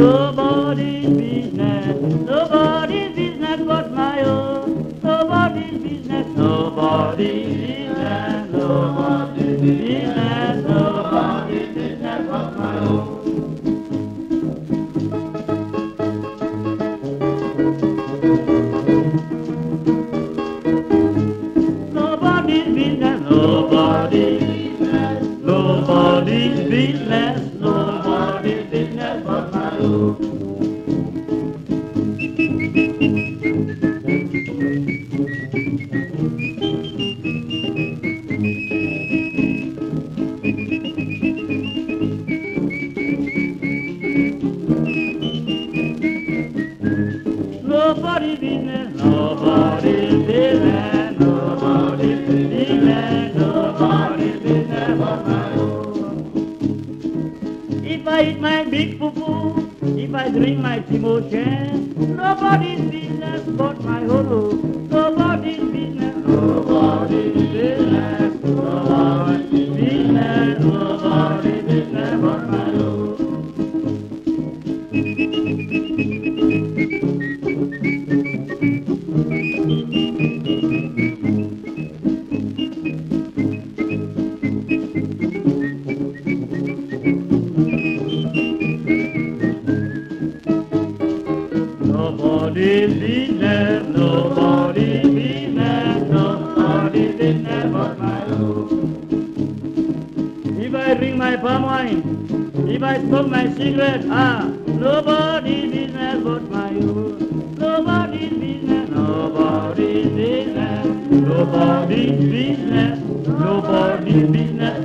Nobody's 0.00 1.10
business, 1.10 1.96
nobody's 2.26 3.16
business 3.16 3.60
but 3.68 3.92
my 3.92 4.22
own. 4.22 5.00
Nobody's 5.02 5.82
business, 5.82 6.26
nobody's 6.36 7.46
business, 7.58 8.50
nobody's 8.52 9.60
business, 9.60 10.64
nobody's 10.66 11.68
business 11.74 12.28
but 12.30 12.58
my 12.58 12.78
own. 12.80 13.34
Nobody's 21.92 22.74
business, 22.74 23.20
nobody's 25.42 26.70
business, 26.70 27.29
Nobody's 48.20 48.38
business, 48.38 48.98
nobody's 48.98 50.26
business, 50.26 51.18
nobody's 53.34 54.40
business, 54.40 54.98
but. 54.98 55.26
If 57.82 58.06
I 58.06 58.22
eat 58.22 58.40
my 58.40 58.64
big 58.64 58.98
poo 58.98 59.72
if 59.96 60.14
I 60.14 60.28
drink 60.28 60.60
my 60.60 60.80
Timoshen, 60.80 61.96
nobody's 61.96 62.90
business 62.90 63.42
but 63.56 63.80
my 63.80 64.04
own. 64.04 64.89
Nobody's 92.10 92.92
business, 92.94 93.86
nobody's 93.86 95.06
business, 95.06 96.02
nobody's 96.10 97.14
business 97.14 97.72
but 97.72 97.98
my 98.00 98.24
own. 98.24 99.06
If 100.58 100.74
I 100.74 100.94
drink 100.94 101.16
my 101.16 101.36
palm 101.36 101.62
wine, 101.62 102.50
if 102.68 102.82
I 102.82 102.98
smoke 102.98 103.28
my 103.28 103.46
cigarette, 103.54 104.04
ah, 104.08 104.42
nobody 104.66 105.68
nobody's 105.68 105.72
business 105.72 106.24
but 106.24 106.50
my 106.50 106.70
own. 106.70 107.54
Nobody's 107.54 108.30
business, 108.30 108.90
nobody's 108.90 110.08
business, 110.08 110.86
nobody's 111.10 112.18
business, 112.18 112.98
nobody's 113.28 114.30
business 114.30 114.50
but 114.50 114.58
my 114.66 114.79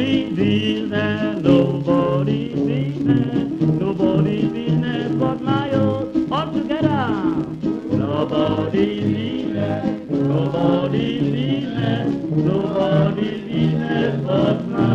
nobody's 0.00 0.36
business, 0.36 1.42
nobody's 1.42 2.54
business, 2.54 3.50
nobody's 3.60 4.48
business 4.50 5.12
but 5.16 5.42
my 5.42 5.70
own. 5.72 6.32
All 6.32 6.52
together. 6.52 7.06
Nobody's 7.92 9.02
business, 9.02 10.10
nobody's 10.10 11.32
business, 11.32 12.14
nobody's 12.30 13.40
business 13.42 14.26
but 14.26 14.68
my. 14.68 14.89